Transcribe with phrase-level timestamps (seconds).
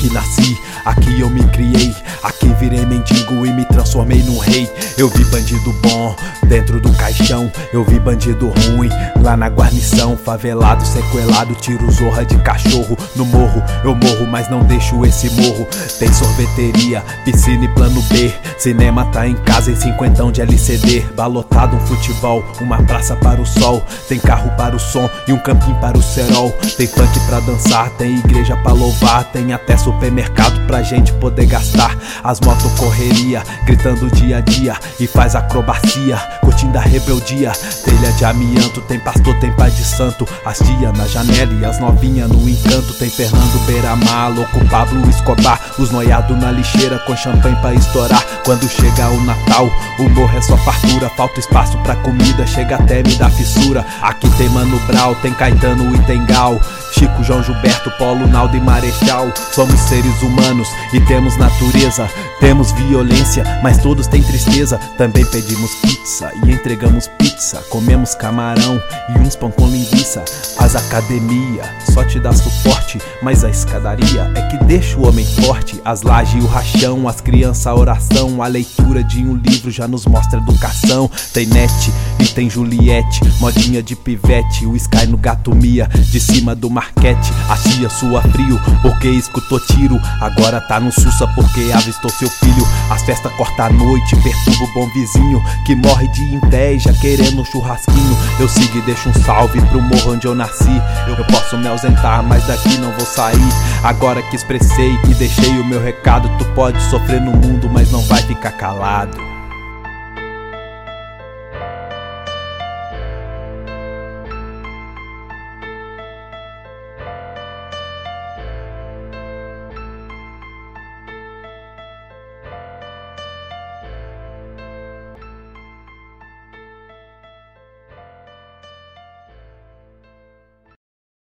[0.00, 4.66] aqui nasci, aqui eu me criei, aqui virei mendigo e me transformei num rei.
[4.96, 6.16] Eu vi bandido bom
[6.50, 8.90] dentro do caixão, eu vi bandido ruim
[9.22, 13.62] lá na guarnição, favelado, sequelado, tiro zorra de cachorro no morro.
[13.84, 15.64] Eu morro, mas não deixo esse morro.
[16.00, 21.76] Tem sorveteria, piscina e plano B, cinema tá em casa em cinquentão de LCD, balotado
[21.76, 25.76] um futebol, uma praça para o sol, tem carro para o som e um campinho
[25.76, 26.50] para o cerol.
[26.76, 31.96] Tem funk pra dançar, tem igreja pra louvar, tem até supermercado pra gente poder gastar.
[32.24, 37.52] As motos correria, gritando dia a dia e faz acrobacia, curtindo a rebeldia.
[37.84, 40.26] Telha de amianto, tem pastor, tem pai de santo.
[40.44, 42.94] As tia na janela e as novinha no encanto.
[42.94, 45.60] Tem Fernando Beiramar, louco Pablo Escobar.
[45.78, 48.24] Os noiados na lixeira com champanhe pra estourar.
[48.44, 51.08] Quando chega o Natal, o morro é só fartura.
[51.10, 53.84] Falta espaço pra comida, chega até me dar fissura.
[54.02, 56.60] Aqui tem Mano Brau, tem Caetano e tem Gal.
[56.92, 59.32] Chico, João Gilberto, Paulo, Naldo e Marechal.
[59.52, 62.08] Somos seres humanos e temos natureza.
[62.40, 64.78] Temos violência, mas todos têm tristeza.
[64.96, 67.58] Também pedimos pizza e entregamos pizza.
[67.68, 70.24] Comemos camarão e uns pão com linguiça.
[70.58, 75.80] As academia só te dá suporte, mas a escadaria é que deixa o homem forte.
[75.84, 78.42] As lajes e o rachão, as crianças a oração.
[78.42, 81.10] A leitura de um livro já nos mostra educação.
[81.34, 84.64] Tem net e tem Juliette, modinha de pivete.
[84.64, 87.32] O Sky no gato Mia, de cima do marquete.
[87.50, 90.00] A tia sua frio porque escutou tiro.
[90.22, 92.66] Agora tá no sussa porque avistou seu filho.
[92.90, 97.44] As festas corta a noite, perturba o bom vizinho que morre de inveja, querendo um
[97.44, 98.16] churrasquinho.
[98.38, 100.82] Eu sigo e deixo um salve pro morro onde eu nasci.
[101.06, 103.36] Eu posso me ausentar, mas daqui não vou sair.
[103.82, 108.02] Agora que expressei e deixei o meu recado, tu pode sofrer no mundo, mas não
[108.02, 109.29] vai ficar calado.